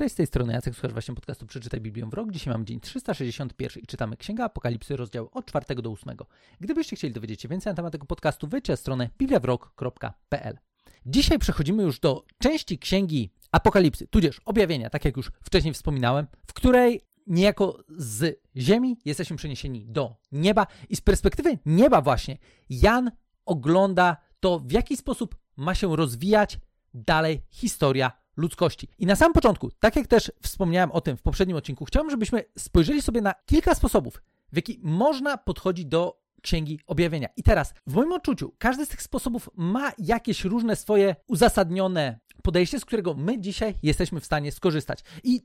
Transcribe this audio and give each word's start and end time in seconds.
Cześć, 0.00 0.12
z 0.12 0.16
tej 0.16 0.26
strony 0.26 0.52
Jacek, 0.52 0.74
słuchasz 0.74 0.92
właśnie 0.92 1.14
podcastu 1.14 1.46
Przeczytaj 1.46 1.80
Biblię 1.80 2.06
w 2.06 2.14
rok. 2.14 2.30
Dzisiaj 2.30 2.52
mamy 2.52 2.64
dzień 2.64 2.80
361 2.80 3.82
i 3.82 3.86
czytamy 3.86 4.16
Księga 4.16 4.44
Apokalipsy, 4.44 4.96
rozdział 4.96 5.28
od 5.32 5.46
4 5.46 5.82
do 5.82 5.90
8. 5.90 6.16
Gdybyście 6.60 6.96
chcieli 6.96 7.14
dowiedzieć 7.14 7.42
się 7.42 7.48
więcej 7.48 7.70
na 7.70 7.74
temat 7.74 7.92
tego 7.92 8.06
podcastu, 8.06 8.48
wejdźcie 8.48 8.72
na 8.72 8.76
stronę 8.76 9.10
bibliawrok.pl. 9.18 10.58
Dzisiaj 11.06 11.38
przechodzimy 11.38 11.82
już 11.82 12.00
do 12.00 12.24
części 12.38 12.78
Księgi 12.78 13.32
Apokalipsy, 13.52 14.06
tudzież 14.06 14.40
objawienia, 14.44 14.90
tak 14.90 15.04
jak 15.04 15.16
już 15.16 15.32
wcześniej 15.42 15.74
wspominałem, 15.74 16.26
w 16.46 16.52
której 16.52 17.00
niejako 17.26 17.84
z 17.88 18.40
ziemi 18.56 18.96
jesteśmy 19.04 19.36
przeniesieni 19.36 19.86
do 19.86 20.16
nieba 20.32 20.66
i 20.88 20.96
z 20.96 21.00
perspektywy 21.00 21.58
nieba 21.66 22.00
właśnie 22.00 22.38
Jan 22.70 23.10
ogląda 23.44 24.16
to, 24.40 24.58
w 24.58 24.72
jaki 24.72 24.96
sposób 24.96 25.36
ma 25.56 25.74
się 25.74 25.96
rozwijać 25.96 26.58
dalej 26.94 27.42
historia 27.50 28.19
ludzkości. 28.40 28.88
I 28.98 29.06
na 29.06 29.16
samym 29.16 29.32
początku, 29.32 29.70
tak 29.70 29.96
jak 29.96 30.06
też 30.06 30.32
wspomniałem 30.42 30.92
o 30.92 31.00
tym 31.00 31.16
w 31.16 31.22
poprzednim 31.22 31.56
odcinku, 31.56 31.84
chciałbym, 31.84 32.10
żebyśmy 32.10 32.44
spojrzeli 32.58 33.02
sobie 33.02 33.20
na 33.20 33.34
kilka 33.46 33.74
sposobów, 33.74 34.22
w 34.52 34.56
jaki 34.56 34.78
można 34.82 35.38
podchodzić 35.38 35.86
do 35.86 36.20
Księgi 36.42 36.80
Objawienia. 36.86 37.28
I 37.36 37.42
teraz, 37.42 37.74
w 37.86 37.94
moim 37.94 38.12
odczuciu, 38.12 38.54
każdy 38.58 38.86
z 38.86 38.88
tych 38.88 39.02
sposobów 39.02 39.50
ma 39.56 39.92
jakieś 39.98 40.44
różne 40.44 40.76
swoje 40.76 41.16
uzasadnione 41.26 42.20
podejście, 42.42 42.80
z 42.80 42.84
którego 42.84 43.14
my 43.14 43.40
dzisiaj 43.40 43.74
jesteśmy 43.82 44.20
w 44.20 44.24
stanie 44.24 44.52
skorzystać. 44.52 45.00
I 45.24 45.42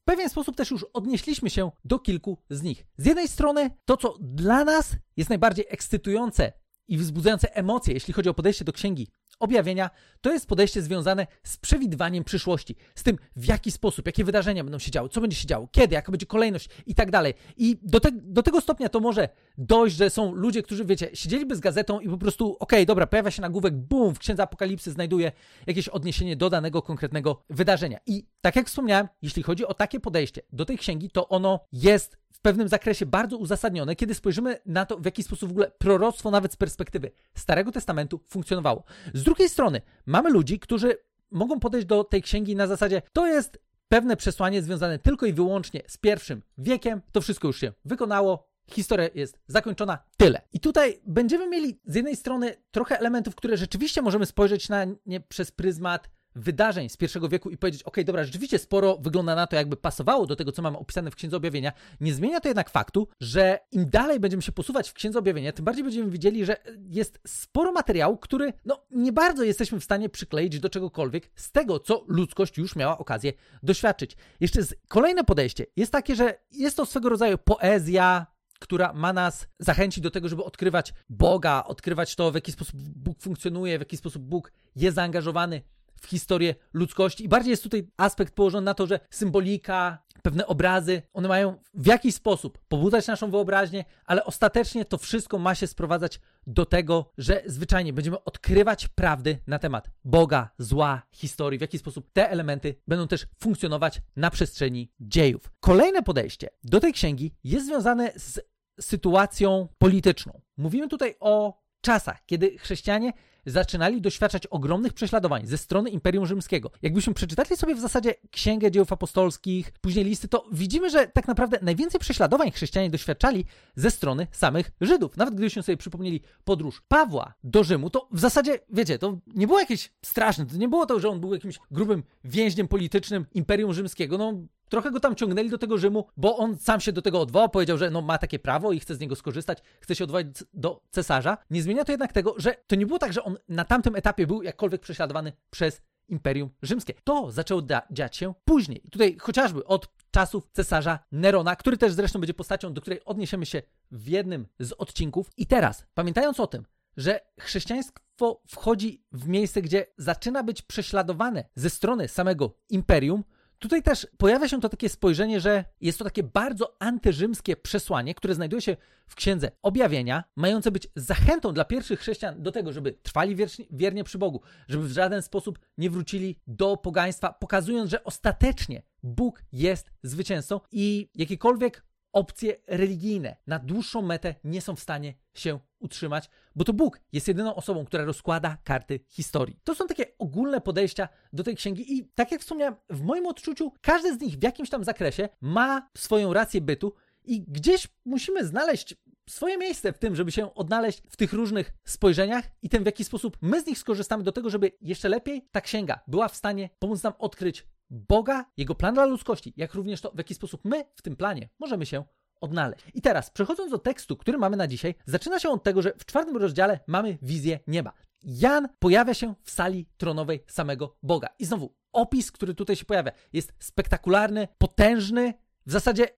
w 0.00 0.04
pewien 0.04 0.28
sposób 0.28 0.56
też 0.56 0.70
już 0.70 0.86
odnieśliśmy 0.92 1.50
się 1.50 1.70
do 1.84 1.98
kilku 1.98 2.38
z 2.50 2.62
nich. 2.62 2.86
Z 2.96 3.06
jednej 3.06 3.28
strony, 3.28 3.70
to 3.84 3.96
co 3.96 4.18
dla 4.20 4.64
nas 4.64 4.96
jest 5.16 5.30
najbardziej 5.30 5.66
ekscytujące 5.68 6.52
i 6.88 6.98
wzbudzające 6.98 7.56
emocje, 7.56 7.94
jeśli 7.94 8.14
chodzi 8.14 8.28
o 8.28 8.34
podejście 8.34 8.64
do 8.64 8.72
księgi 8.72 9.08
objawienia, 9.40 9.90
to 10.20 10.32
jest 10.32 10.46
podejście 10.46 10.82
związane 10.82 11.26
z 11.42 11.56
przewidywaniem 11.56 12.24
przyszłości, 12.24 12.76
z 12.94 13.02
tym 13.02 13.18
w 13.36 13.44
jaki 13.44 13.70
sposób, 13.70 14.06
jakie 14.06 14.24
wydarzenia 14.24 14.64
będą 14.64 14.78
się 14.78 14.90
działy, 14.90 15.08
co 15.08 15.20
będzie 15.20 15.36
się 15.36 15.46
działo, 15.46 15.68
kiedy, 15.72 15.94
jaka 15.94 16.12
będzie 16.12 16.26
kolejność 16.26 16.68
i 16.86 16.94
tak 16.94 17.10
dalej. 17.10 17.34
I 17.56 17.76
do, 17.82 18.00
te, 18.00 18.08
do 18.12 18.42
tego 18.42 18.60
stopnia 18.60 18.88
to 18.88 19.00
może 19.00 19.28
dojść, 19.58 19.96
że 19.96 20.10
są 20.10 20.34
ludzie, 20.34 20.62
którzy, 20.62 20.84
wiecie, 20.84 21.10
siedzieliby 21.14 21.56
z 21.56 21.60
gazetą 21.60 22.00
i 22.00 22.08
po 22.08 22.18
prostu, 22.18 22.46
okej, 22.46 22.78
okay, 22.78 22.86
dobra, 22.86 23.06
pojawia 23.06 23.30
się 23.30 23.42
nagłówek, 23.42 23.74
bum, 23.74 24.14
w 24.14 24.18
Księdze 24.18 24.42
Apokalipsy 24.42 24.90
znajduje 24.90 25.32
jakieś 25.66 25.88
odniesienie 25.88 26.36
do 26.36 26.50
danego 26.50 26.82
konkretnego 26.82 27.44
wydarzenia. 27.50 27.98
I 28.06 28.26
tak 28.40 28.56
jak 28.56 28.66
wspomniałem, 28.66 29.08
jeśli 29.22 29.42
chodzi 29.42 29.66
o 29.66 29.74
takie 29.74 30.00
podejście 30.00 30.42
do 30.52 30.64
tej 30.64 30.78
księgi, 30.78 31.10
to 31.10 31.28
ono 31.28 31.60
jest 31.72 32.23
pewnym 32.38 32.68
zakresie 32.68 33.06
bardzo 33.06 33.36
uzasadnione, 33.36 33.96
kiedy 33.96 34.14
spojrzymy 34.14 34.58
na 34.66 34.86
to, 34.86 34.98
w 34.98 35.04
jaki 35.04 35.22
sposób 35.22 35.48
w 35.48 35.52
ogóle 35.52 35.70
proroctwo 35.78 36.30
nawet 36.30 36.52
z 36.52 36.56
perspektywy 36.56 37.10
Starego 37.34 37.72
Testamentu 37.72 38.20
funkcjonowało. 38.28 38.84
Z 39.14 39.22
drugiej 39.22 39.48
strony, 39.48 39.80
mamy 40.06 40.30
ludzi, 40.30 40.58
którzy 40.58 40.96
mogą 41.30 41.60
podejść 41.60 41.86
do 41.86 42.04
tej 42.04 42.22
księgi 42.22 42.56
na 42.56 42.66
zasadzie, 42.66 43.02
to 43.12 43.26
jest 43.26 43.58
pewne 43.88 44.16
przesłanie 44.16 44.62
związane 44.62 44.98
tylko 44.98 45.26
i 45.26 45.32
wyłącznie 45.32 45.82
z 45.86 45.96
pierwszym 45.96 46.42
wiekiem, 46.58 47.00
to 47.12 47.20
wszystko 47.20 47.48
już 47.48 47.60
się 47.60 47.72
wykonało, 47.84 48.48
historia 48.70 49.08
jest 49.14 49.38
zakończona, 49.46 49.98
tyle. 50.16 50.40
I 50.52 50.60
tutaj 50.60 51.00
będziemy 51.06 51.48
mieli 51.48 51.80
z 51.84 51.94
jednej 51.94 52.16
strony 52.16 52.56
trochę 52.70 52.98
elementów, 52.98 53.34
które 53.34 53.56
rzeczywiście 53.56 54.02
możemy 54.02 54.26
spojrzeć 54.26 54.68
na 54.68 54.86
nie 55.06 55.20
przez 55.20 55.50
pryzmat 55.50 56.10
wydarzeń 56.34 56.88
z 56.88 56.96
pierwszego 56.96 57.28
wieku 57.28 57.50
i 57.50 57.56
powiedzieć, 57.56 57.82
ok, 57.82 57.96
dobra, 58.04 58.24
rzeczywiście 58.24 58.58
sporo 58.58 58.98
wygląda 58.98 59.34
na 59.34 59.46
to, 59.46 59.56
jakby 59.56 59.76
pasowało 59.76 60.26
do 60.26 60.36
tego, 60.36 60.52
co 60.52 60.62
mamy 60.62 60.78
opisane 60.78 61.10
w 61.10 61.14
Księdze 61.14 61.36
Objawienia. 61.36 61.72
Nie 62.00 62.14
zmienia 62.14 62.40
to 62.40 62.48
jednak 62.48 62.70
faktu, 62.70 63.08
że 63.20 63.58
im 63.72 63.90
dalej 63.90 64.20
będziemy 64.20 64.42
się 64.42 64.52
posuwać 64.52 64.90
w 64.90 64.92
Księdze 64.92 65.18
Objawienia, 65.18 65.52
tym 65.52 65.64
bardziej 65.64 65.84
będziemy 65.84 66.10
widzieli, 66.10 66.44
że 66.44 66.56
jest 66.90 67.20
sporo 67.26 67.72
materiału, 67.72 68.16
który 68.16 68.52
no 68.64 68.84
nie 68.90 69.12
bardzo 69.12 69.44
jesteśmy 69.44 69.80
w 69.80 69.84
stanie 69.84 70.08
przykleić 70.08 70.60
do 70.60 70.68
czegokolwiek 70.68 71.30
z 71.36 71.52
tego, 71.52 71.78
co 71.78 72.04
ludzkość 72.08 72.58
już 72.58 72.76
miała 72.76 72.98
okazję 72.98 73.32
doświadczyć. 73.62 74.16
Jeszcze 74.40 74.60
kolejne 74.88 75.24
podejście 75.24 75.66
jest 75.76 75.92
takie, 75.92 76.16
że 76.16 76.38
jest 76.50 76.76
to 76.76 76.86
swego 76.86 77.08
rodzaju 77.08 77.38
poezja, 77.38 78.26
która 78.58 78.92
ma 78.92 79.12
nas 79.12 79.46
zachęcić 79.58 80.04
do 80.04 80.10
tego, 80.10 80.28
żeby 80.28 80.44
odkrywać 80.44 80.94
Boga, 81.08 81.64
odkrywać 81.66 82.16
to, 82.16 82.30
w 82.30 82.34
jaki 82.34 82.52
sposób 82.52 82.76
Bóg 82.76 83.20
funkcjonuje, 83.20 83.78
w 83.78 83.80
jaki 83.80 83.96
sposób 83.96 84.22
Bóg 84.22 84.52
jest 84.76 84.94
zaangażowany 84.94 85.62
w 86.04 86.06
historię 86.06 86.54
ludzkości. 86.72 87.24
I 87.24 87.28
bardziej 87.28 87.50
jest 87.50 87.62
tutaj 87.62 87.88
aspekt 87.96 88.34
położony 88.34 88.64
na 88.64 88.74
to, 88.74 88.86
że 88.86 89.00
symbolika, 89.10 90.04
pewne 90.22 90.46
obrazy, 90.46 91.02
one 91.12 91.28
mają 91.28 91.58
w 91.74 91.86
jakiś 91.86 92.14
sposób 92.14 92.58
pobudzać 92.68 93.06
naszą 93.06 93.30
wyobraźnię, 93.30 93.84
ale 94.06 94.24
ostatecznie 94.24 94.84
to 94.84 94.98
wszystko 94.98 95.38
ma 95.38 95.54
się 95.54 95.66
sprowadzać 95.66 96.20
do 96.46 96.66
tego, 96.66 97.12
że 97.18 97.42
zwyczajnie 97.46 97.92
będziemy 97.92 98.24
odkrywać 98.24 98.88
prawdy 98.88 99.38
na 99.46 99.58
temat 99.58 99.90
Boga, 100.04 100.50
zła, 100.58 101.02
historii, 101.12 101.58
w 101.58 101.60
jaki 101.60 101.78
sposób 101.78 102.10
te 102.12 102.30
elementy 102.30 102.74
będą 102.88 103.08
też 103.08 103.26
funkcjonować 103.40 104.00
na 104.16 104.30
przestrzeni 104.30 104.92
dziejów. 105.00 105.50
Kolejne 105.60 106.02
podejście 106.02 106.48
do 106.64 106.80
tej 106.80 106.92
księgi 106.92 107.34
jest 107.44 107.66
związane 107.66 108.12
z 108.16 108.40
sytuacją 108.80 109.68
polityczną. 109.78 110.40
Mówimy 110.56 110.88
tutaj 110.88 111.14
o 111.20 111.62
czasach, 111.80 112.22
kiedy 112.26 112.58
chrześcijanie 112.58 113.12
zaczynali 113.46 114.00
doświadczać 114.00 114.46
ogromnych 114.46 114.92
prześladowań 114.92 115.46
ze 115.46 115.58
strony 115.58 115.90
Imperium 115.90 116.26
Rzymskiego. 116.26 116.70
Jakbyśmy 116.82 117.14
przeczytali 117.14 117.56
sobie 117.56 117.74
w 117.74 117.80
zasadzie 117.80 118.14
Księgę 118.30 118.70
Dzieł 118.70 118.86
Apostolskich, 118.90 119.72
później 119.80 120.04
listy, 120.04 120.28
to 120.28 120.44
widzimy, 120.52 120.90
że 120.90 121.06
tak 121.06 121.28
naprawdę 121.28 121.58
najwięcej 121.62 122.00
prześladowań 122.00 122.50
chrześcijanie 122.50 122.90
doświadczali 122.90 123.44
ze 123.76 123.90
strony 123.90 124.26
samych 124.32 124.70
Żydów. 124.80 125.16
Nawet 125.16 125.34
gdybyśmy 125.34 125.62
sobie 125.62 125.76
przypomnieli 125.76 126.20
podróż 126.44 126.82
Pawła 126.88 127.34
do 127.44 127.64
Rzymu, 127.64 127.90
to 127.90 128.08
w 128.12 128.20
zasadzie, 128.20 128.58
wiecie, 128.70 128.98
to 128.98 129.18
nie 129.26 129.46
było 129.46 129.58
jakieś 129.58 129.92
straszne, 130.04 130.46
to 130.46 130.56
nie 130.56 130.68
było 130.68 130.86
to, 130.86 131.00
że 131.00 131.08
on 131.08 131.20
był 131.20 131.34
jakimś 131.34 131.58
grubym 131.70 132.02
więźniem 132.24 132.68
politycznym 132.68 133.26
Imperium 133.34 133.74
Rzymskiego. 133.74 134.18
No, 134.18 134.32
trochę 134.68 134.90
go 134.90 135.00
tam 135.00 135.14
ciągnęli 135.14 135.50
do 135.50 135.58
tego 135.58 135.78
Rzymu, 135.78 136.06
bo 136.16 136.36
on 136.36 136.56
sam 136.56 136.80
się 136.80 136.92
do 136.92 137.02
tego 137.02 137.20
odwołał, 137.20 137.48
powiedział, 137.48 137.78
że 137.78 137.90
no, 137.90 138.02
ma 138.02 138.18
takie 138.18 138.38
prawo 138.38 138.72
i 138.72 138.80
chce 138.80 138.94
z 138.94 139.00
niego 139.00 139.16
skorzystać, 139.16 139.58
chce 139.80 139.94
się 139.94 140.04
odwołać 140.04 140.26
do 140.54 140.82
cesarza. 140.90 141.38
Nie 141.50 141.62
zmienia 141.62 141.84
to 141.84 141.92
jednak 141.92 142.12
tego, 142.12 142.34
że 142.36 142.56
to 142.66 142.76
nie 142.76 142.86
było 142.86 142.98
tak, 142.98 143.12
że 143.12 143.22
on 143.22 143.36
na 143.48 143.64
tamtym 143.64 143.96
etapie 143.96 144.26
był 144.26 144.42
jakkolwiek 144.42 144.80
prześladowany 144.80 145.32
przez 145.50 145.82
Imperium 146.08 146.50
Rzymskie. 146.62 146.94
To 147.04 147.30
zaczęło 147.30 147.62
dziać 147.90 148.16
się 148.16 148.34
później. 148.44 148.86
I 148.86 148.90
tutaj 148.90 149.16
chociażby 149.20 149.64
od 149.64 149.88
czasów 150.10 150.48
cesarza 150.52 150.98
Nerona, 151.12 151.56
który 151.56 151.76
też 151.76 151.92
zresztą 151.92 152.20
będzie 152.20 152.34
postacią, 152.34 152.72
do 152.72 152.80
której 152.80 153.04
odniesiemy 153.04 153.46
się 153.46 153.62
w 153.90 154.08
jednym 154.08 154.46
z 154.58 154.72
odcinków. 154.72 155.30
I 155.36 155.46
teraz, 155.46 155.86
pamiętając 155.94 156.40
o 156.40 156.46
tym, 156.46 156.64
że 156.96 157.20
chrześcijaństwo 157.40 158.42
wchodzi 158.48 159.04
w 159.12 159.28
miejsce, 159.28 159.62
gdzie 159.62 159.86
zaczyna 159.98 160.42
być 160.42 160.62
prześladowane 160.62 161.44
ze 161.54 161.70
strony 161.70 162.08
samego 162.08 162.56
imperium, 162.68 163.24
Tutaj 163.58 163.82
też 163.82 164.06
pojawia 164.16 164.48
się 164.48 164.60
to 164.60 164.68
takie 164.68 164.88
spojrzenie, 164.88 165.40
że 165.40 165.64
jest 165.80 165.98
to 165.98 166.04
takie 166.04 166.22
bardzo 166.22 166.76
antyrzymskie 166.78 167.56
przesłanie, 167.56 168.14
które 168.14 168.34
znajduje 168.34 168.62
się 168.62 168.76
w 169.06 169.14
księdze 169.14 169.50
objawienia, 169.62 170.24
mające 170.36 170.70
być 170.70 170.88
zachętą 170.96 171.52
dla 171.52 171.64
pierwszych 171.64 172.00
chrześcijan 172.00 172.42
do 172.42 172.52
tego, 172.52 172.72
żeby 172.72 172.92
trwali 172.92 173.36
wiernie 173.70 174.04
przy 174.04 174.18
Bogu, 174.18 174.40
żeby 174.68 174.88
w 174.88 174.92
żaden 174.92 175.22
sposób 175.22 175.58
nie 175.78 175.90
wrócili 175.90 176.40
do 176.46 176.76
pogaństwa, 176.76 177.32
pokazując, 177.32 177.90
że 177.90 178.04
ostatecznie 178.04 178.82
Bóg 179.02 179.42
jest 179.52 179.90
zwycięzcą 180.02 180.60
i 180.72 181.10
jakiekolwiek 181.14 181.84
opcje 182.14 182.56
religijne 182.66 183.36
na 183.46 183.58
dłuższą 183.58 184.02
metę 184.02 184.34
nie 184.44 184.60
są 184.60 184.76
w 184.76 184.80
stanie 184.80 185.14
się 185.34 185.58
utrzymać, 185.78 186.30
bo 186.56 186.64
to 186.64 186.72
Bóg 186.72 187.00
jest 187.12 187.28
jedyną 187.28 187.54
osobą, 187.54 187.84
która 187.84 188.04
rozkłada 188.04 188.56
karty 188.64 189.00
historii. 189.08 189.60
To 189.64 189.74
są 189.74 189.86
takie 189.86 190.06
ogólne 190.18 190.60
podejścia 190.60 191.08
do 191.32 191.42
tej 191.44 191.56
księgi 191.56 191.98
i 191.98 192.08
tak 192.14 192.32
jak 192.32 192.40
wspomniałem, 192.40 192.74
w 192.90 193.02
moim 193.02 193.26
odczuciu 193.26 193.72
każdy 193.80 194.14
z 194.14 194.20
nich 194.20 194.38
w 194.38 194.42
jakimś 194.42 194.70
tam 194.70 194.84
zakresie 194.84 195.28
ma 195.40 195.90
swoją 195.96 196.32
rację 196.32 196.60
bytu 196.60 196.94
i 197.24 197.42
gdzieś 197.42 197.88
musimy 198.04 198.46
znaleźć 198.46 198.96
swoje 199.30 199.58
miejsce 199.58 199.92
w 199.92 199.98
tym, 199.98 200.16
żeby 200.16 200.32
się 200.32 200.54
odnaleźć 200.54 201.02
w 201.10 201.16
tych 201.16 201.32
różnych 201.32 201.72
spojrzeniach 201.84 202.44
i 202.62 202.68
tym, 202.68 202.82
w 202.82 202.86
jaki 202.86 203.04
sposób 203.04 203.38
my 203.42 203.60
z 203.60 203.66
nich 203.66 203.78
skorzystamy 203.78 204.22
do 204.22 204.32
tego, 204.32 204.50
żeby 204.50 204.72
jeszcze 204.80 205.08
lepiej 205.08 205.48
ta 205.52 205.60
księga 205.60 206.00
była 206.06 206.28
w 206.28 206.36
stanie 206.36 206.70
pomóc 206.78 207.02
nam 207.02 207.12
odkryć 207.18 207.66
Boga, 207.94 208.44
Jego 208.56 208.74
plan 208.74 208.94
dla 208.94 209.04
ludzkości, 209.04 209.52
jak 209.56 209.74
również 209.74 210.00
to, 210.00 210.10
w 210.10 210.18
jaki 210.18 210.34
sposób 210.34 210.60
my 210.64 210.84
w 210.94 211.02
tym 211.02 211.16
planie 211.16 211.48
możemy 211.58 211.86
się 211.86 212.04
odnaleźć. 212.40 212.84
I 212.94 213.00
teraz, 213.00 213.30
przechodząc 213.30 213.70
do 213.70 213.78
tekstu, 213.78 214.16
który 214.16 214.38
mamy 214.38 214.56
na 214.56 214.66
dzisiaj, 214.66 214.94
zaczyna 215.06 215.38
się 215.38 215.48
od 215.48 215.62
tego, 215.62 215.82
że 215.82 215.92
w 215.98 216.04
czwartym 216.04 216.36
rozdziale 216.36 216.80
mamy 216.86 217.18
wizję 217.22 217.60
nieba. 217.66 217.92
Jan 218.22 218.68
pojawia 218.78 219.14
się 219.14 219.34
w 219.42 219.50
sali 219.50 219.86
tronowej 219.96 220.44
samego 220.46 220.96
Boga. 221.02 221.28
I 221.38 221.44
znowu, 221.44 221.74
opis, 221.92 222.32
który 222.32 222.54
tutaj 222.54 222.76
się 222.76 222.84
pojawia, 222.84 223.12
jest 223.32 223.52
spektakularny, 223.58 224.48
potężny. 224.58 225.34
W 225.66 225.72
zasadzie 225.72 226.08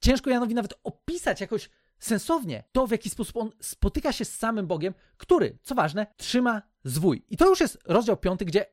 ciężko 0.00 0.30
Janowi 0.30 0.54
nawet 0.54 0.74
opisać 0.84 1.40
jakoś 1.40 1.70
sensownie 1.98 2.64
to, 2.72 2.86
w 2.86 2.90
jaki 2.90 3.10
sposób 3.10 3.36
on 3.36 3.50
spotyka 3.60 4.12
się 4.12 4.24
z 4.24 4.34
samym 4.34 4.66
Bogiem, 4.66 4.94
który, 5.16 5.58
co 5.62 5.74
ważne, 5.74 6.06
trzyma 6.16 6.62
zwój. 6.84 7.24
I 7.28 7.36
to 7.36 7.48
już 7.48 7.60
jest 7.60 7.78
rozdział 7.84 8.16
piąty, 8.16 8.44
gdzie 8.44 8.66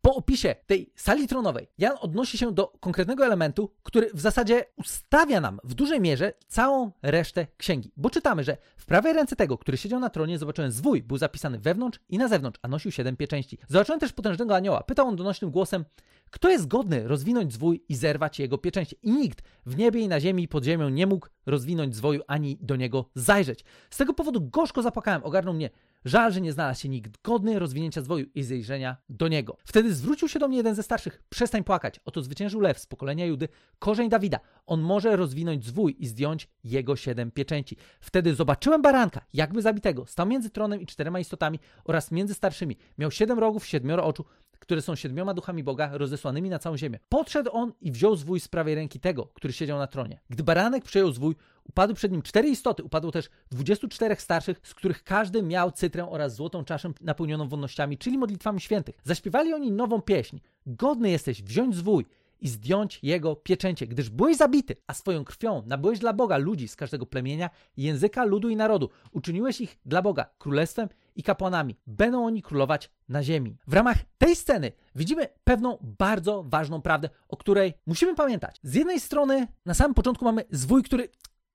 po 0.00 0.14
opisie 0.14 0.54
tej 0.66 0.92
sali 0.96 1.28
tronowej 1.28 1.68
Jan 1.78 1.96
odnosi 2.00 2.38
się 2.38 2.52
do 2.52 2.72
konkretnego 2.80 3.26
elementu, 3.26 3.70
który 3.82 4.10
w 4.14 4.20
zasadzie 4.20 4.64
ustawia 4.76 5.40
nam 5.40 5.60
w 5.64 5.74
dużej 5.74 6.00
mierze 6.00 6.32
całą 6.48 6.90
resztę 7.02 7.46
księgi. 7.56 7.92
Bo 7.96 8.10
czytamy, 8.10 8.44
że 8.44 8.56
w 8.76 8.86
prawej 8.86 9.12
ręce 9.12 9.36
tego, 9.36 9.58
który 9.58 9.76
siedział 9.76 10.00
na 10.00 10.10
tronie, 10.10 10.38
zobaczyłem 10.38 10.70
zwój, 10.70 11.02
był 11.02 11.18
zapisany 11.18 11.58
wewnątrz 11.58 12.00
i 12.08 12.18
na 12.18 12.28
zewnątrz, 12.28 12.60
a 12.62 12.68
nosił 12.68 12.90
siedem 12.90 13.16
pieczęści. 13.16 13.58
Zobaczyłem 13.68 14.00
też 14.00 14.12
potężnego 14.12 14.56
anioła. 14.56 14.82
Pytał 14.82 15.08
on 15.08 15.16
donośnym 15.16 15.50
głosem, 15.50 15.84
kto 16.30 16.48
jest 16.48 16.68
godny 16.68 17.08
rozwinąć 17.08 17.52
zwój 17.52 17.84
i 17.88 17.94
zerwać 17.94 18.38
jego 18.38 18.58
pieczęcie? 18.58 18.96
I 19.02 19.10
nikt 19.10 19.42
w 19.66 19.76
niebie 19.76 20.00
i 20.00 20.08
na 20.08 20.20
ziemi 20.20 20.42
i 20.42 20.48
pod 20.48 20.64
ziemią 20.64 20.88
nie 20.88 21.06
mógł 21.06 21.28
rozwinąć 21.46 21.96
zwoju 21.96 22.22
ani 22.26 22.58
do 22.60 22.76
niego 22.76 23.10
zajrzeć. 23.14 23.64
Z 23.90 23.96
tego 23.96 24.14
powodu 24.14 24.40
gorzko 24.40 24.82
zapłakałem, 24.82 25.24
ogarnął 25.24 25.54
mnie 25.54 25.70
Żal, 26.04 26.32
że 26.32 26.40
nie 26.40 26.52
znalazł 26.52 26.80
się 26.80 26.88
nikt 26.88 27.22
godny 27.22 27.58
rozwinięcia 27.58 28.02
zwoju 28.02 28.26
i 28.34 28.42
zejrzenia 28.42 28.96
do 29.08 29.28
niego. 29.28 29.56
Wtedy 29.64 29.94
zwrócił 29.94 30.28
się 30.28 30.38
do 30.38 30.48
mnie 30.48 30.56
jeden 30.56 30.74
ze 30.74 30.82
starszych. 30.82 31.22
Przestań 31.28 31.64
płakać. 31.64 32.00
Oto 32.04 32.22
zwyciężył 32.22 32.60
lew 32.60 32.78
z 32.78 32.86
pokolenia 32.86 33.26
Judy, 33.26 33.48
korzeń 33.78 34.08
Dawida. 34.08 34.40
On 34.66 34.80
może 34.80 35.16
rozwinąć 35.16 35.64
zwój 35.64 35.96
i 35.98 36.06
zdjąć 36.06 36.48
jego 36.64 36.96
siedem 36.96 37.30
pieczęci. 37.30 37.76
Wtedy 38.00 38.34
zobaczyłem 38.34 38.82
baranka, 38.82 39.20
jakby 39.32 39.62
zabitego. 39.62 40.06
Stał 40.06 40.26
między 40.26 40.50
tronem 40.50 40.80
i 40.80 40.86
czterema 40.86 41.20
istotami 41.20 41.58
oraz 41.84 42.10
między 42.10 42.34
starszymi. 42.34 42.76
Miał 42.98 43.10
siedem 43.10 43.38
rogów, 43.38 43.66
siedmioro 43.66 44.04
oczu, 44.04 44.24
które 44.70 44.82
są 44.82 44.94
siedmioma 44.94 45.34
duchami 45.34 45.64
Boga 45.64 45.90
rozesłanymi 45.92 46.50
na 46.50 46.58
całą 46.58 46.76
ziemię. 46.76 46.98
Podszedł 47.08 47.50
on 47.52 47.72
i 47.80 47.92
wziął 47.92 48.16
zwój 48.16 48.40
z 48.40 48.48
prawej 48.48 48.74
ręki 48.74 49.00
tego, 49.00 49.26
który 49.26 49.52
siedział 49.52 49.78
na 49.78 49.86
tronie. 49.86 50.20
Gdy 50.30 50.42
baranek 50.42 50.84
przejął 50.84 51.12
zwój, 51.12 51.34
upadły 51.64 51.94
przed 51.94 52.12
nim 52.12 52.22
cztery 52.22 52.48
istoty, 52.48 52.84
upadło 52.84 53.10
też 53.10 53.30
dwudziestu 53.50 53.88
czterech 53.88 54.22
starszych, 54.22 54.60
z 54.62 54.74
których 54.74 55.04
każdy 55.04 55.42
miał 55.42 55.72
cytrę 55.72 56.10
oraz 56.10 56.34
złotą 56.34 56.64
czaszę 56.64 56.92
napełnioną 57.00 57.48
wonnościami, 57.48 57.98
czyli 57.98 58.18
modlitwami 58.18 58.60
świętych. 58.60 58.94
Zaśpiewali 59.04 59.54
oni 59.54 59.72
nową 59.72 60.02
pieśń. 60.02 60.38
Godny 60.66 61.10
jesteś 61.10 61.42
wziąć 61.42 61.76
zwój 61.76 62.06
i 62.40 62.48
zdjąć 62.48 62.98
jego 63.02 63.36
pieczęcie, 63.36 63.86
gdyż 63.86 64.10
byłeś 64.10 64.36
zabity, 64.36 64.76
a 64.86 64.94
swoją 64.94 65.24
krwią 65.24 65.62
nabyłeś 65.66 65.98
dla 65.98 66.12
Boga 66.12 66.36
ludzi 66.38 66.68
z 66.68 66.76
każdego 66.76 67.06
plemienia, 67.06 67.50
języka, 67.76 68.24
ludu 68.24 68.48
i 68.48 68.56
narodu. 68.56 68.90
Uczyniłeś 69.12 69.60
ich 69.60 69.78
dla 69.86 70.02
Boga 70.02 70.26
królestwem 70.38 70.88
i 71.14 71.22
kapłanami. 71.22 71.76
Będą 71.86 72.26
oni 72.26 72.42
królować 72.42 72.90
na 73.08 73.22
ziemi. 73.22 73.56
W 73.66 73.74
ramach 73.74 73.96
tej 74.18 74.36
sceny 74.36 74.72
widzimy 74.94 75.28
pewną 75.44 75.78
bardzo 75.98 76.44
ważną 76.48 76.82
prawdę, 76.82 77.08
o 77.28 77.36
której 77.36 77.74
musimy 77.86 78.14
pamiętać. 78.14 78.60
Z 78.62 78.74
jednej 78.74 79.00
strony 79.00 79.48
na 79.66 79.74
samym 79.74 79.94
początku 79.94 80.24
mamy 80.24 80.44
zwój, 80.50 80.82
który 80.82 81.08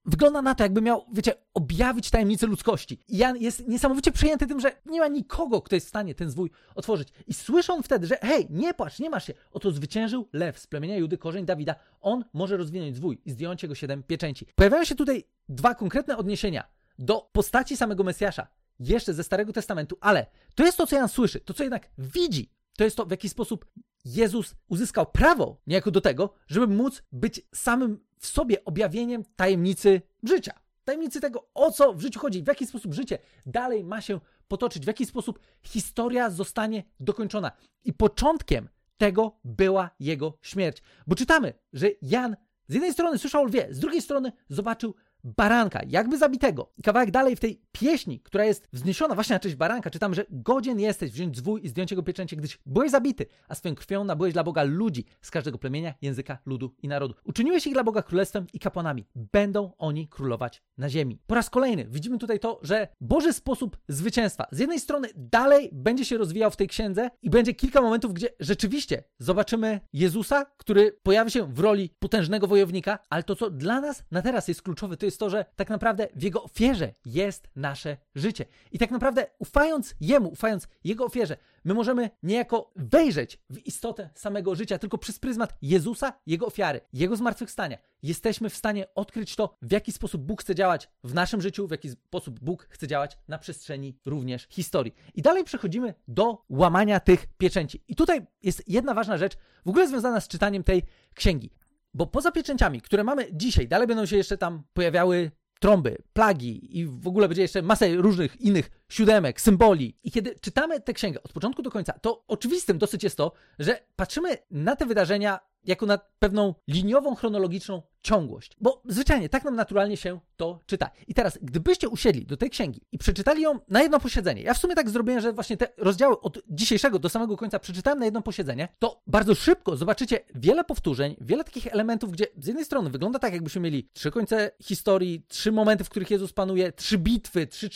Wygląda 0.08 0.42
na 0.42 0.56
to, 0.56 0.64
jakby 0.64 0.82
miał, 0.82 1.06
wiecie, 1.14 1.34
objawić 1.54 2.10
tajemnicę 2.10 2.48
ludzkości. 2.48 3.00
I 3.08 3.18
Jan 3.18 3.38
jest 3.38 3.68
niesamowicie 3.68 4.12
przejęty 4.12 4.48
tym, 4.48 4.60
że 4.60 4.72
nie 4.86 5.00
ma 5.00 5.08
nikogo, 5.08 5.62
kto 5.62 5.76
jest 5.76 5.86
w 5.86 5.90
stanie 5.90 6.16
ten 6.16 6.30
zwój 6.30 6.52
otworzyć. 6.76 7.08
I 7.28 7.34
słyszy 7.34 7.74
on 7.74 7.84
wtedy, 7.84 8.08
że 8.08 8.18
hej, 8.22 8.48
nie 8.50 8.74
płacz, 8.74 9.00
nie 9.00 9.10
masz 9.10 9.28
się. 9.28 9.34
Oto 9.52 9.72
zwyciężył 9.72 10.28
lew 10.34 10.60
z 10.60 10.68
plemienia 10.68 10.98
Judy, 10.98 11.18
korzeń 11.18 11.46
Dawida. 11.46 11.76
On 12.02 12.26
może 12.34 12.58
rozwinąć 12.58 12.96
zwój 12.96 13.22
i 13.26 13.32
zdjąć 13.32 13.64
jego 13.64 13.76
siedem 13.76 14.04
pieczęci. 14.04 14.48
Pojawiają 14.56 14.84
się 14.84 14.96
tutaj 14.96 15.24
dwa 15.50 15.76
konkretne 15.76 16.18
odniesienia 16.18 16.64
do 17.00 17.30
postaci 17.32 17.78
samego 17.78 18.04
Mesjasza, 18.04 18.48
jeszcze 18.80 19.14
ze 19.14 19.24
Starego 19.24 19.54
Testamentu, 19.54 19.98
ale 20.02 20.26
to 20.56 20.66
jest 20.66 20.78
to, 20.78 20.88
co 20.88 20.96
Jan 20.96 21.10
słyszy, 21.10 21.40
to, 21.40 21.54
co 21.54 21.64
jednak 21.64 21.90
widzi. 21.98 22.52
To 22.78 22.84
jest 22.84 22.98
to, 22.98 23.06
w 23.06 23.12
jaki 23.12 23.30
sposób 23.30 23.66
Jezus 24.06 24.56
uzyskał 24.68 25.06
prawo 25.06 25.62
niejako 25.68 25.92
do 25.92 26.02
tego, 26.02 26.34
żeby 26.48 26.76
móc 26.76 27.04
być 27.12 27.42
samym 27.54 28.00
w 28.20 28.28
sobie 28.28 28.66
objawieniem 28.66 29.24
tajemnicy 29.36 30.02
życia. 30.24 30.54
Tajemnicy 30.84 31.22
tego, 31.22 31.50
o 31.54 31.72
co 31.72 31.94
w 31.94 32.02
życiu 32.02 32.20
chodzi, 32.20 32.44
w 32.44 32.48
jaki 32.48 32.68
sposób 32.68 32.94
życie 32.94 33.20
dalej 33.46 33.84
ma 33.84 34.02
się 34.02 34.20
potoczyć, 34.48 34.84
w 34.84 34.88
jaki 34.88 35.06
sposób 35.06 35.40
historia 35.64 36.30
zostanie 36.30 36.84
dokończona. 37.00 37.52
I 37.84 37.94
początkiem 37.94 38.70
tego 38.98 39.40
była 39.44 39.90
jego 40.00 40.38
śmierć. 40.42 40.82
Bo 41.08 41.16
czytamy, 41.16 41.54
że 41.74 41.88
Jan 42.02 42.36
z 42.68 42.74
jednej 42.74 42.94
strony 42.94 43.18
słyszał 43.18 43.46
lwie, 43.46 43.68
z 43.72 43.80
drugiej 43.80 44.02
strony 44.02 44.32
zobaczył 44.50 44.96
baranka, 45.26 45.82
jakby 45.88 46.18
zabitego. 46.18 46.72
I 46.78 46.84
kawałek 46.84 47.12
dalej 47.12 47.36
w 47.36 47.40
tej 47.40 47.62
pieśni, 47.72 48.20
która 48.20 48.46
jest 48.46 48.68
wzniesiona 48.74 49.16
właśnie 49.16 49.34
na 49.34 49.40
cześć 49.40 49.56
baranka, 49.56 49.90
czytam, 49.90 50.14
że 50.14 50.26
godzien 50.30 50.80
jesteś 50.80 51.12
wziąć 51.12 51.38
zwój 51.38 51.66
i 51.66 51.70
zdjąć 51.70 51.92
jego 51.92 52.04
pieczęcie, 52.04 52.36
gdyś 52.36 52.60
byłeś 52.66 52.92
zabity, 52.92 53.26
a 53.48 53.56
swoją 53.56 53.76
krwią 53.76 54.04
nabyłeś 54.04 54.34
dla 54.34 54.44
Boga 54.44 54.64
ludzi 54.64 55.06
z 55.22 55.32
każdego 55.32 55.58
plemienia, 55.58 55.94
języka, 56.02 56.38
ludu 56.46 56.76
i 56.84 56.88
narodu. 56.88 57.14
Uczyniłeś 57.24 57.68
ich 57.68 57.74
dla 57.74 57.84
Boga 57.84 58.02
królestwem 58.02 58.46
i 58.54 58.60
kapłanami. 58.60 59.06
Będą 59.16 59.72
oni 59.78 60.08
królować 60.08 60.64
na 60.78 60.90
ziemi. 60.90 61.20
Po 61.28 61.36
raz 61.36 61.50
kolejny 61.50 61.86
widzimy 61.90 62.18
tutaj 62.18 62.40
to, 62.40 62.60
że 62.64 62.88
Boży 63.02 63.34
sposób 63.34 63.78
zwycięstwa 63.88 64.48
z 64.52 64.60
jednej 64.60 64.80
strony 64.80 65.08
dalej 65.16 65.70
będzie 65.74 66.06
się 66.06 66.18
rozwijał 66.18 66.52
w 66.52 66.56
tej 66.56 66.68
księdze 66.68 67.10
i 67.22 67.30
będzie 67.30 67.54
kilka 67.54 67.82
momentów, 67.82 68.14
gdzie 68.14 68.30
rzeczywiście 68.40 69.04
zobaczymy 69.20 69.80
Jezusa, 69.94 70.46
który 70.58 70.92
pojawi 71.04 71.32
się 71.32 71.54
w 71.54 71.60
roli 71.60 71.90
potężnego 72.00 72.48
wojownika, 72.48 73.00
ale 73.10 73.24
to, 73.24 73.36
co 73.36 73.50
dla 73.50 73.82
nas 73.82 74.04
na 74.12 74.22
teraz 74.22 74.48
jest 74.48 74.62
kluczowe, 74.62 74.98
to 74.98 75.06
jest 75.06 75.15
jest 75.16 75.20
to, 75.20 75.30
że 75.30 75.46
tak 75.56 75.70
naprawdę 75.70 76.08
w 76.16 76.24
Jego 76.24 76.44
ofierze 76.44 76.94
jest 77.06 77.48
nasze 77.56 77.98
życie. 78.16 78.46
I 78.72 78.80
tak 78.80 78.92
naprawdę 78.92 79.28
ufając 79.40 79.96
Jemu, 80.02 80.30
ufając 80.30 80.68
Jego 80.84 81.06
ofierze, 81.06 81.38
my 81.66 81.74
możemy 81.74 82.10
niejako 82.24 82.72
wejrzeć 82.76 83.40
w 83.50 83.68
istotę 83.68 84.10
samego 84.16 84.56
życia 84.56 84.78
tylko 84.78 84.98
przez 84.98 85.20
pryzmat 85.20 85.58
Jezusa, 85.62 86.14
Jego 86.28 86.46
ofiary, 86.46 86.82
Jego 86.94 87.16
zmartwychwstania. 87.16 87.78
Jesteśmy 88.04 88.50
w 88.50 88.56
stanie 88.56 88.88
odkryć 88.96 89.36
to, 89.36 89.56
w 89.62 89.72
jaki 89.72 89.92
sposób 89.92 90.22
Bóg 90.22 90.42
chce 90.42 90.56
działać 90.56 90.90
w 91.04 91.14
naszym 91.14 91.42
życiu, 91.42 91.68
w 91.68 91.72
jaki 91.72 91.90
sposób 91.90 92.40
Bóg 92.40 92.68
chce 92.70 92.88
działać 92.88 93.18
na 93.28 93.38
przestrzeni 93.38 93.98
również 94.06 94.48
historii. 94.50 94.94
I 95.14 95.22
dalej 95.22 95.44
przechodzimy 95.44 95.94
do 96.08 96.46
łamania 96.50 97.00
tych 97.00 97.28
pieczęci. 97.38 97.84
I 97.88 97.96
tutaj 97.96 98.26
jest 98.44 98.64
jedna 98.68 98.94
ważna 98.94 99.18
rzecz, 99.18 99.38
w 99.66 99.70
ogóle 99.70 99.88
związana 99.88 100.22
z 100.22 100.28
czytaniem 100.28 100.64
tej 100.64 100.84
księgi. 101.14 101.50
Bo 101.96 102.08
poza 102.08 102.32
pieczęciami, 102.32 102.82
które 102.82 103.04
mamy 103.04 103.28
dzisiaj, 103.32 103.68
dalej 103.68 103.88
będą 103.88 104.06
się 104.06 104.18
jeszcze 104.18 104.38
tam 104.38 104.64
pojawiały 104.74 105.32
trąby, 105.60 105.98
plagi 106.14 106.80
i 106.80 106.86
w 106.86 107.08
ogóle 107.08 107.28
będzie 107.28 107.42
jeszcze 107.42 107.62
masę 107.62 107.96
różnych 107.96 108.42
innych 108.42 108.70
siódemek, 108.90 109.42
symboli. 109.42 109.98
I 110.04 110.12
kiedy 110.12 110.36
czytamy 110.42 110.82
tę 110.82 110.94
księgę 110.94 111.24
od 111.24 111.34
początku 111.34 111.62
do 111.62 111.72
końca, 111.72 111.94
to 111.94 112.24
oczywistym 112.28 112.78
dosyć 112.78 113.04
jest 113.04 113.18
to, 113.18 113.32
że 113.60 113.80
patrzymy 113.96 114.38
na 114.52 114.76
te 114.76 114.86
wydarzenia 114.86 115.40
jako 115.66 115.86
na 115.86 116.00
pewną 116.20 116.56
liniową, 116.68 117.16
chronologiczną 117.16 117.82
ciągłość. 118.02 118.52
Bo 118.62 118.82
zwyczajnie 118.86 119.30
tak 119.30 119.44
nam 119.44 119.56
naturalnie 119.56 119.98
się 119.98 120.20
to 120.38 120.60
czyta. 120.66 120.90
I 121.08 121.14
teraz, 121.14 121.40
gdybyście 121.42 121.90
usiedli 121.90 122.26
do 122.26 122.38
tej 122.38 122.50
księgi 122.50 122.82
i 122.92 122.98
przeczytali 122.98 123.42
ją 123.42 123.60
na 123.68 123.82
jedno 123.82 124.00
posiedzenie, 124.00 124.42
ja 124.42 124.54
w 124.54 124.58
sumie 124.58 124.76
tak 124.76 124.90
zrobiłem, 124.90 125.22
że 125.22 125.34
właśnie 125.34 125.58
te 125.58 125.68
rozdziały 125.78 126.22
od 126.22 126.40
dzisiejszego 126.50 127.00
do 127.00 127.10
samego 127.10 127.38
końca 127.38 127.60
przeczytałem 127.60 128.00
na 128.00 128.06
jedno 128.06 128.22
posiedzenie, 128.22 128.68
to 128.80 129.02
bardzo 129.08 129.36
szybko 129.36 129.78
zobaczycie 129.78 130.20
wiele 130.36 130.64
powtórzeń, 130.64 131.16
wiele 131.22 131.44
takich 131.44 131.68
elementów, 131.68 132.12
gdzie 132.12 132.26
z 132.38 132.48
jednej 132.48 132.66
strony 132.66 132.90
wygląda 132.90 133.20
tak, 133.20 133.34
jakbyśmy 133.34 133.62
mieli 133.62 133.90
trzy 133.94 134.12
końce 134.12 134.52
historii, 134.64 135.26
trzy 135.28 135.52
momenty, 135.52 135.84
w 135.84 135.90
których 135.90 136.12
Jezus 136.12 136.34
panuje, 136.34 136.72
trzy 136.72 136.98
bitwy, 136.98 137.48
trzy 137.48 137.70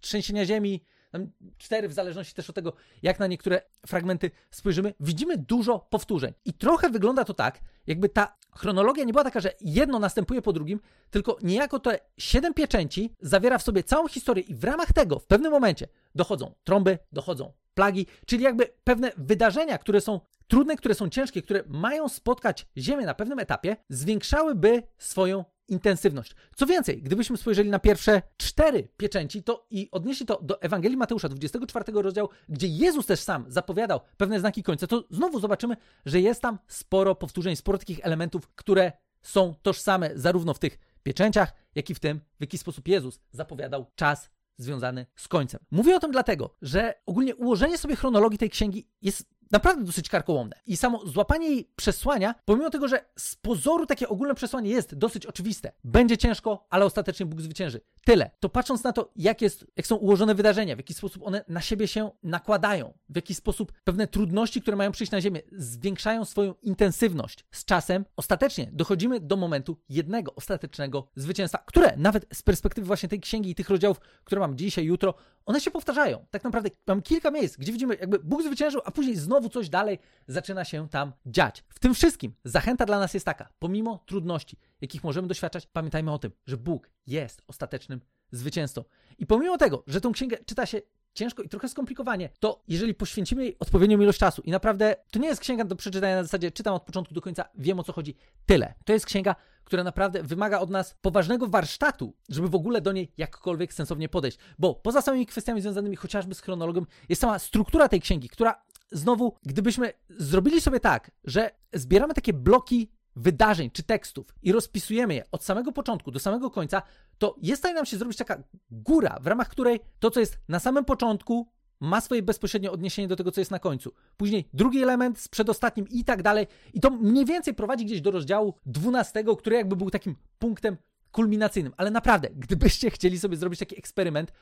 trzęsienia 0.00 0.46
ziemi, 0.46 0.84
tam 1.10 1.30
cztery 1.58 1.88
w 1.88 1.92
zależności 1.92 2.34
też 2.34 2.50
od 2.50 2.56
tego, 2.56 2.72
jak 3.02 3.18
na 3.18 3.26
niektóre 3.26 3.62
fragmenty 3.86 4.30
spojrzymy, 4.50 4.94
widzimy 5.00 5.38
dużo 5.38 5.78
powtórzeń. 5.78 6.32
I 6.44 6.52
trochę 6.52 6.90
wygląda 6.90 7.24
to 7.24 7.34
tak, 7.34 7.60
jakby 7.86 8.08
ta 8.08 8.36
chronologia 8.56 9.04
nie 9.04 9.12
była 9.12 9.24
taka, 9.24 9.40
że 9.40 9.52
jedno 9.60 9.98
następuje 9.98 10.42
po 10.42 10.52
drugim, 10.52 10.80
tylko 11.10 11.38
niejako 11.42 11.78
te 11.80 11.98
siedem 12.18 12.54
pieczęci 12.54 13.14
zawiera 13.20 13.58
w 13.58 13.62
sobie 13.62 13.82
całą 13.82 14.08
historię 14.08 14.44
i 14.44 14.54
w 14.54 14.64
ramach 14.64 14.92
tego 14.92 15.18
w 15.18 15.26
pewnym 15.26 15.52
momencie 15.52 15.88
dochodzą 16.14 16.54
trąby, 16.64 16.98
dochodzą 17.12 17.52
plagi, 17.74 18.06
czyli 18.26 18.44
jakby 18.44 18.68
pewne 18.84 19.12
wydarzenia, 19.16 19.78
które 19.78 20.00
są 20.00 20.20
trudne, 20.48 20.76
które 20.76 20.94
są 20.94 21.08
ciężkie, 21.08 21.42
które 21.42 21.62
mają 21.66 22.08
spotkać 22.08 22.66
Ziemię 22.78 23.06
na 23.06 23.14
pewnym 23.14 23.38
etapie, 23.38 23.76
zwiększałyby 23.88 24.82
swoją 24.98 25.44
intensywność. 25.68 26.34
Co 26.56 26.66
więcej, 26.66 27.02
gdybyśmy 27.02 27.36
spojrzeli 27.36 27.70
na 27.70 27.78
pierwsze 27.78 28.22
cztery 28.36 28.88
pieczęci 28.96 29.42
to 29.42 29.66
i 29.70 29.88
odnieśli 29.90 30.26
to 30.26 30.40
do 30.42 30.62
Ewangelii 30.62 30.96
Mateusza 30.96 31.28
24 31.28 32.02
rozdziału, 32.02 32.28
gdzie 32.48 32.66
Jezus 32.66 33.06
też 33.06 33.20
sam 33.20 33.44
zapowiadał 33.48 34.00
pewne 34.16 34.40
znaki 34.40 34.62
końca, 34.62 34.86
to 34.86 35.04
znowu 35.10 35.40
zobaczymy, 35.40 35.76
że 36.06 36.20
jest 36.20 36.42
tam 36.42 36.58
sporo 36.68 37.14
powtórzeń, 37.14 37.56
sporo 37.56 37.78
takich 37.78 38.00
elementów, 38.02 38.48
które 38.48 38.92
są 39.22 39.54
tożsame 39.62 40.10
zarówno 40.14 40.54
w 40.54 40.58
tych 40.58 40.78
pieczęciach, 41.02 41.52
jak 41.74 41.90
i 41.90 41.94
w 41.94 42.00
tym, 42.00 42.20
w 42.38 42.40
jaki 42.40 42.58
sposób 42.58 42.88
Jezus 42.88 43.20
zapowiadał 43.32 43.86
czas 43.94 44.30
związany 44.56 45.06
z 45.16 45.28
końcem. 45.28 45.60
Mówię 45.70 45.96
o 45.96 46.00
tym 46.00 46.12
dlatego, 46.12 46.56
że 46.62 46.94
ogólnie 47.06 47.36
ułożenie 47.36 47.78
sobie 47.78 47.96
chronologii 47.96 48.38
tej 48.38 48.50
księgi 48.50 48.88
jest 49.02 49.30
naprawdę 49.50 49.84
dosyć 49.84 50.08
karkołomne. 50.08 50.56
I 50.66 50.76
samo 50.76 51.06
złapanie 51.06 51.48
jej 51.48 51.70
przesłania, 51.76 52.34
pomimo 52.44 52.70
tego, 52.70 52.88
że 52.88 53.04
z 53.16 53.36
pozoru 53.36 53.86
takie 53.86 54.08
ogólne 54.08 54.34
przesłanie 54.34 54.70
jest 54.70 54.94
dosyć 54.94 55.26
oczywiste, 55.26 55.72
będzie 55.84 56.18
ciężko, 56.18 56.66
ale 56.70 56.84
ostatecznie 56.84 57.26
Bóg 57.26 57.40
zwycięży. 57.40 57.80
Tyle. 58.04 58.30
To 58.40 58.48
patrząc 58.48 58.84
na 58.84 58.92
to, 58.92 59.10
jak, 59.16 59.42
jest, 59.42 59.66
jak 59.76 59.86
są 59.86 59.96
ułożone 59.96 60.34
wydarzenia, 60.34 60.76
w 60.76 60.78
jaki 60.78 60.94
sposób 60.94 61.26
one 61.26 61.44
na 61.48 61.60
siebie 61.60 61.88
się 61.88 62.10
nakładają, 62.22 62.94
w 63.08 63.16
jaki 63.16 63.34
sposób 63.34 63.72
pewne 63.84 64.06
trudności, 64.06 64.62
które 64.62 64.76
mają 64.76 64.92
przyjść 64.92 65.12
na 65.12 65.20
Ziemię, 65.20 65.40
zwiększają 65.52 66.24
swoją 66.24 66.54
intensywność. 66.62 67.44
Z 67.50 67.64
czasem 67.64 68.04
ostatecznie 68.16 68.70
dochodzimy 68.72 69.20
do 69.20 69.36
momentu 69.36 69.76
jednego 69.88 70.34
ostatecznego 70.34 71.08
zwycięstwa, 71.16 71.62
które 71.66 71.96
nawet 71.96 72.26
z 72.32 72.42
perspektywy 72.42 72.86
właśnie 72.86 73.08
tej 73.08 73.20
księgi 73.20 73.50
i 73.50 73.54
tych 73.54 73.70
rozdziałów, 73.70 74.00
które 74.24 74.40
mam 74.40 74.56
dzisiaj, 74.56 74.84
jutro, 74.84 75.14
one 75.46 75.60
się 75.60 75.70
powtarzają. 75.70 76.26
Tak 76.30 76.44
naprawdę 76.44 76.70
mam 76.86 77.02
kilka 77.02 77.30
miejsc, 77.30 77.56
gdzie 77.56 77.72
widzimy, 77.72 77.96
jakby 77.96 78.18
Bóg 78.18 78.42
zwyciężył, 78.42 78.80
a 78.84 78.90
później 78.90 79.16
znowu 79.16 79.37
znowu 79.38 79.48
coś 79.48 79.68
dalej 79.68 79.98
zaczyna 80.28 80.64
się 80.64 80.88
tam 80.88 81.12
dziać. 81.26 81.64
W 81.68 81.78
tym 81.78 81.94
wszystkim 81.94 82.34
zachęta 82.44 82.86
dla 82.86 82.98
nas 82.98 83.14
jest 83.14 83.26
taka: 83.26 83.48
pomimo 83.58 83.98
trudności, 84.06 84.56
jakich 84.80 85.04
możemy 85.04 85.28
doświadczać, 85.28 85.66
pamiętajmy 85.66 86.12
o 86.12 86.18
tym, 86.18 86.32
że 86.46 86.56
Bóg 86.56 86.90
jest 87.06 87.42
ostatecznym 87.46 88.00
zwycięzcą. 88.30 88.84
I 89.18 89.26
pomimo 89.26 89.58
tego, 89.58 89.84
że 89.86 90.00
tą 90.00 90.12
księgę 90.12 90.36
czyta 90.46 90.66
się 90.66 90.80
ciężko 91.14 91.42
i 91.42 91.48
trochę 91.48 91.68
skomplikowanie, 91.68 92.28
to 92.40 92.62
jeżeli 92.68 92.94
poświęcimy 92.94 93.42
jej 93.42 93.56
odpowiednią 93.58 94.00
ilość 94.00 94.18
czasu 94.18 94.42
i 94.42 94.50
naprawdę 94.50 94.96
to 95.10 95.18
nie 95.18 95.28
jest 95.28 95.40
księga 95.40 95.64
do 95.64 95.76
przeczytania 95.76 96.16
na 96.16 96.22
zasadzie 96.22 96.50
czytam 96.50 96.74
od 96.74 96.82
początku 96.82 97.14
do 97.14 97.20
końca, 97.20 97.44
wiem 97.54 97.80
o 97.80 97.84
co 97.84 97.92
chodzi, 97.92 98.14
tyle. 98.46 98.74
To 98.84 98.92
jest 98.92 99.06
księga, 99.06 99.34
która 99.64 99.84
naprawdę 99.84 100.22
wymaga 100.22 100.58
od 100.58 100.70
nas 100.70 100.96
poważnego 101.00 101.46
warsztatu, 101.46 102.14
żeby 102.28 102.48
w 102.48 102.54
ogóle 102.54 102.80
do 102.80 102.92
niej 102.92 103.12
jakkolwiek 103.16 103.72
sensownie 103.72 104.08
podejść. 104.08 104.38
Bo 104.58 104.74
poza 104.74 105.02
samymi 105.02 105.26
kwestiami 105.26 105.60
związanymi 105.60 105.96
chociażby 105.96 106.34
z 106.34 106.40
chronologią, 106.40 106.84
jest 107.08 107.20
sama 107.20 107.38
struktura 107.38 107.88
tej 107.88 108.00
księgi, 108.00 108.28
która 108.28 108.62
znowu, 108.90 109.34
gdybyśmy 109.42 109.92
zrobili 110.08 110.60
sobie 110.60 110.80
tak, 110.80 111.10
że 111.24 111.50
zbieramy 111.72 112.14
takie 112.14 112.32
bloki 112.32 112.90
wydarzeń 113.16 113.70
czy 113.70 113.82
tekstów 113.82 114.34
i 114.42 114.52
rozpisujemy 114.52 115.14
je 115.14 115.24
od 115.32 115.44
samego 115.44 115.72
początku 115.72 116.10
do 116.10 116.18
samego 116.18 116.50
końca, 116.50 116.82
to 117.18 117.36
jest 117.42 117.58
w 117.58 117.62
stanie 117.62 117.74
nam 117.74 117.86
się 117.86 117.96
zrobić 117.96 118.18
taka 118.18 118.42
góra, 118.70 119.18
w 119.20 119.26
ramach 119.26 119.48
której 119.48 119.80
to, 119.98 120.10
co 120.10 120.20
jest 120.20 120.38
na 120.48 120.58
samym 120.58 120.84
początku, 120.84 121.48
ma 121.80 122.00
swoje 122.00 122.22
bezpośrednie 122.22 122.70
odniesienie 122.70 123.08
do 123.08 123.16
tego, 123.16 123.30
co 123.30 123.40
jest 123.40 123.50
na 123.50 123.58
końcu. 123.58 123.92
Później 124.16 124.48
drugi 124.52 124.82
element 124.82 125.18
z 125.18 125.28
przedostatnim 125.28 125.86
i 125.90 126.04
tak 126.04 126.22
dalej. 126.22 126.46
I 126.74 126.80
to 126.80 126.90
mniej 126.90 127.24
więcej 127.24 127.54
prowadzi 127.54 127.84
gdzieś 127.84 128.00
do 128.00 128.10
rozdziału 128.10 128.54
12, 128.66 129.24
który 129.38 129.56
jakby 129.56 129.76
był 129.76 129.90
takim 129.90 130.16
punktem 130.38 130.76
kulminacyjnym. 131.12 131.72
Ale 131.76 131.90
naprawdę, 131.90 132.28
gdybyście 132.36 132.90
chcieli 132.90 133.18
sobie 133.18 133.36
zrobić 133.36 133.60
taki 133.60 133.78
eksperyment, 133.78 134.32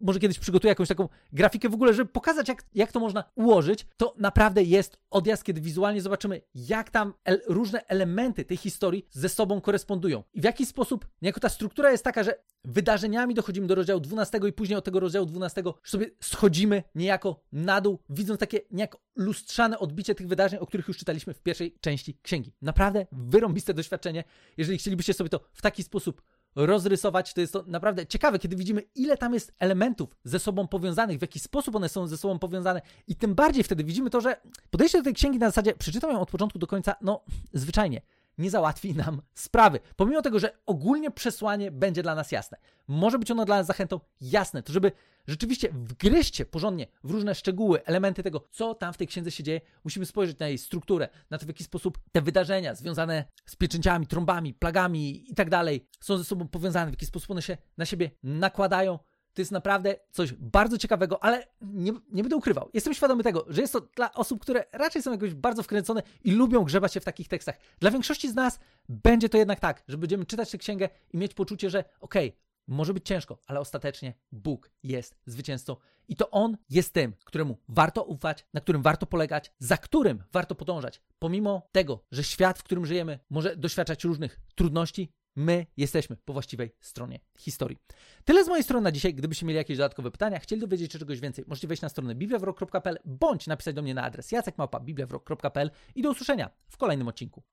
może 0.00 0.18
kiedyś 0.18 0.38
przygotuję 0.38 0.68
jakąś 0.68 0.88
taką 0.88 1.08
grafikę 1.32 1.68
w 1.68 1.74
ogóle, 1.74 1.94
żeby 1.94 2.10
pokazać, 2.12 2.48
jak, 2.48 2.64
jak 2.74 2.92
to 2.92 3.00
można 3.00 3.24
ułożyć, 3.34 3.86
to 3.96 4.14
naprawdę 4.18 4.62
jest 4.62 4.98
odjazd, 5.10 5.44
kiedy 5.44 5.60
wizualnie 5.60 6.02
zobaczymy, 6.02 6.42
jak 6.54 6.90
tam 6.90 7.14
el 7.24 7.40
różne 7.46 7.86
elementy 7.86 8.44
tej 8.44 8.56
historii 8.56 9.06
ze 9.10 9.28
sobą 9.28 9.60
korespondują. 9.60 10.22
I 10.34 10.40
w 10.40 10.44
jaki 10.44 10.66
sposób, 10.66 11.06
jako 11.22 11.40
ta 11.40 11.48
struktura 11.48 11.90
jest 11.90 12.04
taka, 12.04 12.22
że 12.22 12.34
wydarzeniami 12.64 13.34
dochodzimy 13.34 13.66
do 13.66 13.74
rozdziału 13.74 14.00
12 14.00 14.40
i 14.48 14.52
później 14.52 14.78
od 14.78 14.84
tego 14.84 15.00
rozdziału 15.00 15.26
12 15.26 15.62
sobie 15.84 16.06
schodzimy 16.20 16.82
niejako 16.94 17.44
na 17.52 17.80
dół, 17.80 17.98
widząc 18.10 18.40
takie 18.40 18.60
niejako 18.70 18.98
lustrzane 19.16 19.78
odbicie 19.78 20.14
tych 20.14 20.28
wydarzeń, 20.28 20.60
o 20.60 20.66
których 20.66 20.88
już 20.88 20.98
czytaliśmy 20.98 21.34
w 21.34 21.42
pierwszej 21.42 21.78
części 21.80 22.18
księgi. 22.22 22.52
Naprawdę 22.62 23.06
wyrąbiste 23.12 23.74
doświadczenie. 23.74 24.24
Jeżeli 24.56 24.78
chcielibyście 24.78 25.14
sobie 25.14 25.30
to 25.30 25.40
w 25.52 25.62
taki 25.62 25.82
sposób 25.82 26.22
rozrysować, 26.56 27.34
to 27.34 27.40
jest 27.40 27.52
to 27.52 27.64
naprawdę 27.66 28.06
ciekawe, 28.06 28.38
kiedy 28.38 28.56
widzimy, 28.56 28.82
ile 28.94 29.16
tam 29.16 29.34
jest 29.34 29.52
elementów 29.58 30.16
ze 30.24 30.38
sobą 30.38 30.68
powiązanych, 30.68 31.18
w 31.18 31.22
jaki 31.22 31.40
sposób 31.40 31.76
one 31.76 31.88
są 31.88 32.06
ze 32.06 32.16
sobą 32.16 32.38
powiązane 32.38 32.82
i 33.06 33.16
tym 33.16 33.34
bardziej 33.34 33.64
wtedy 33.64 33.84
widzimy 33.84 34.10
to, 34.10 34.20
że 34.20 34.40
podejście 34.70 34.98
do 34.98 35.04
tej 35.04 35.14
księgi 35.14 35.38
na 35.38 35.48
zasadzie 35.48 35.74
przeczytam 35.74 36.10
ją 36.10 36.20
od 36.20 36.30
początku 36.30 36.58
do 36.58 36.66
końca, 36.66 36.94
no 37.00 37.24
zwyczajnie 37.52 38.00
nie 38.38 38.50
załatwi 38.50 38.94
nam 38.94 39.22
sprawy. 39.34 39.80
Pomimo 39.96 40.22
tego, 40.22 40.38
że 40.38 40.58
ogólnie 40.66 41.10
przesłanie 41.10 41.70
będzie 41.70 42.02
dla 42.02 42.14
nas 42.14 42.32
jasne. 42.32 42.58
Może 42.88 43.18
być 43.18 43.30
ono 43.30 43.44
dla 43.44 43.56
nas 43.56 43.66
zachętą 43.66 44.00
jasne, 44.20 44.62
to 44.62 44.72
żeby 44.72 44.92
rzeczywiście 45.26 45.68
wgryźć 45.72 46.36
się 46.36 46.44
porządnie 46.44 46.86
w 47.04 47.10
różne 47.10 47.34
szczegóły, 47.34 47.84
elementy 47.84 48.22
tego, 48.22 48.46
co 48.50 48.74
tam 48.74 48.92
w 48.92 48.96
tej 48.96 49.06
księdze 49.06 49.30
się 49.30 49.42
dzieje, 49.42 49.60
musimy 49.84 50.06
spojrzeć 50.06 50.38
na 50.38 50.48
jej 50.48 50.58
strukturę, 50.58 51.08
na 51.30 51.38
to, 51.38 51.44
w 51.44 51.48
jaki 51.48 51.64
sposób 51.64 51.98
te 52.12 52.22
wydarzenia 52.22 52.74
związane 52.74 53.24
z 53.46 53.56
pieczęciami, 53.56 54.06
trąbami, 54.06 54.54
plagami 54.54 55.30
i 55.30 55.34
tak 55.34 55.50
dalej 55.50 55.86
są 56.00 56.18
ze 56.18 56.24
sobą 56.24 56.48
powiązane, 56.48 56.90
w 56.90 56.94
jaki 56.94 57.06
sposób 57.06 57.30
one 57.30 57.42
się 57.42 57.56
na 57.78 57.84
siebie 57.84 58.10
nakładają. 58.22 58.98
To 59.34 59.40
jest 59.40 59.52
naprawdę 59.52 59.96
coś 60.10 60.32
bardzo 60.32 60.78
ciekawego, 60.78 61.24
ale 61.24 61.46
nie, 61.60 61.92
nie 62.12 62.22
będę 62.22 62.36
ukrywał. 62.36 62.70
Jestem 62.74 62.94
świadomy 62.94 63.22
tego, 63.22 63.44
że 63.48 63.60
jest 63.60 63.72
to 63.72 63.80
dla 63.80 64.12
osób, 64.12 64.40
które 64.40 64.64
raczej 64.72 65.02
są 65.02 65.12
jakoś 65.12 65.34
bardzo 65.34 65.62
wkręcone 65.62 66.02
i 66.24 66.30
lubią 66.30 66.64
grzebać 66.64 66.94
się 66.94 67.00
w 67.00 67.04
takich 67.04 67.28
tekstach. 67.28 67.58
Dla 67.80 67.90
większości 67.90 68.28
z 68.28 68.34
nas 68.34 68.58
będzie 68.88 69.28
to 69.28 69.38
jednak 69.38 69.60
tak, 69.60 69.82
że 69.88 69.98
będziemy 69.98 70.26
czytać 70.26 70.50
tę 70.50 70.58
księgę 70.58 70.88
i 71.12 71.18
mieć 71.18 71.34
poczucie, 71.34 71.70
że 71.70 71.84
okej, 72.00 72.28
okay, 72.28 72.40
może 72.70 72.94
być 72.94 73.06
ciężko, 73.06 73.38
ale 73.46 73.60
ostatecznie 73.60 74.14
Bóg 74.32 74.70
jest 74.82 75.16
zwycięzcą 75.26 75.76
i 76.08 76.16
to 76.16 76.30
On 76.30 76.56
jest 76.70 76.92
tym, 76.92 77.14
któremu 77.24 77.58
warto 77.68 78.04
ufać, 78.04 78.46
na 78.54 78.60
którym 78.60 78.82
warto 78.82 79.06
polegać, 79.06 79.52
za 79.58 79.76
którym 79.76 80.22
warto 80.32 80.54
podążać. 80.54 81.02
Pomimo 81.18 81.68
tego, 81.72 82.04
że 82.12 82.24
świat, 82.24 82.58
w 82.58 82.62
którym 82.62 82.86
żyjemy, 82.86 83.18
może 83.30 83.56
doświadczać 83.56 84.04
różnych 84.04 84.40
trudności, 84.54 85.12
my 85.40 85.66
jesteśmy 85.76 86.16
po 86.16 86.32
właściwej 86.32 86.70
stronie 86.80 87.20
historii. 87.38 87.78
Tyle 88.24 88.44
z 88.44 88.48
mojej 88.48 88.64
strony 88.64 88.84
na 88.84 88.92
dzisiaj. 88.92 89.14
Gdybyście 89.14 89.46
mieli 89.46 89.56
jakieś 89.56 89.76
dodatkowe 89.76 90.10
pytania, 90.10 90.38
chcieli 90.38 90.60
dowiedzieć 90.60 90.92
się 90.92 90.98
czegoś 90.98 91.20
więcej, 91.20 91.44
możecie 91.48 91.68
wejść 91.68 91.82
na 91.82 91.88
stronę 91.88 92.14
bibliawrok.pl 92.14 92.98
bądź 93.04 93.46
napisać 93.46 93.74
do 93.74 93.82
mnie 93.82 93.94
na 93.94 94.02
adres 94.02 94.32
jacekmałpa.bibliawrok.pl 94.32 95.70
i 95.94 96.02
do 96.02 96.10
usłyszenia 96.10 96.50
w 96.68 96.76
kolejnym 96.76 97.08
odcinku. 97.08 97.42